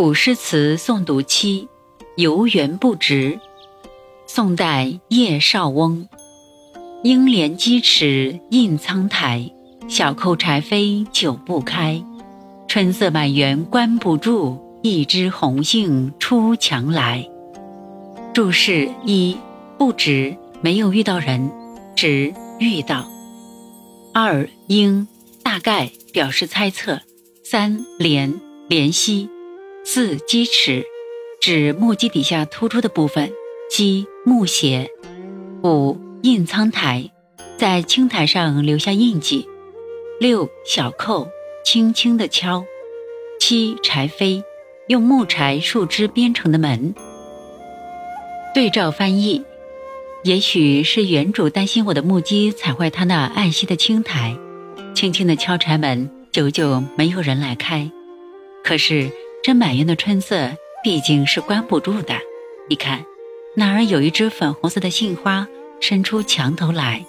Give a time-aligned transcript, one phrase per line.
[0.00, 1.68] 古诗词诵读七，
[2.16, 3.38] 游园不值。
[4.26, 6.08] 宋代叶绍翁。
[7.02, 9.52] 应怜屐齿印苍苔，
[9.90, 12.02] 小扣柴扉久不开。
[12.66, 17.28] 春色满园关不住，一枝红杏出墙来。
[18.32, 19.36] 注释一：
[19.76, 21.50] 不值，没有遇到人；
[21.94, 23.06] 值，遇到。
[24.14, 25.06] 二应，
[25.42, 27.02] 大概表示猜测。
[27.44, 29.28] 三怜，怜惜。
[29.92, 30.84] 四鸡翅，
[31.40, 33.32] 指木屐底下突出的部分，
[33.68, 34.88] 鸡木鞋。
[35.64, 37.10] 五印苍苔，
[37.56, 39.48] 在青苔上留下印记。
[40.20, 41.26] 六小扣，
[41.64, 42.64] 轻轻的敲。
[43.40, 44.44] 七柴扉，
[44.86, 46.94] 用木柴树枝编成的门。
[48.54, 49.44] 对照翻译，
[50.22, 54.36] 也许是原主担心我的木屐踩坏他那爱惜的青苔，
[54.94, 57.90] 轻轻的敲柴门，久久没有人来开。
[58.62, 59.10] 可是。
[59.42, 60.50] 这满园的春色
[60.84, 62.14] 毕竟是关不住的，
[62.68, 63.04] 你看，
[63.56, 65.48] 哪儿有一只粉红色的杏花
[65.80, 67.04] 伸出墙头来？